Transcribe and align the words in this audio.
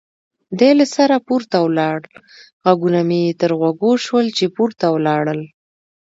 دی 0.59 0.71
له 0.79 0.85
سره 0.95 1.15
پورته 1.27 1.57
ولاړ، 1.65 1.99
غږونه 2.65 3.01
مې 3.07 3.19
یې 3.25 3.33
تر 3.41 3.51
غوږو 3.59 3.91
شول 4.05 4.27
چې 4.37 4.45
پورته 4.55 4.85
ولاړل. 4.95 5.41